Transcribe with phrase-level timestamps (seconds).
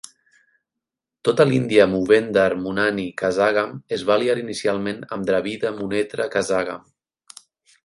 [1.27, 6.91] Tota l'India Moovendar Munnani Kazhagam es va aliar inicialment amb Dravida Munnetra Kazhagam.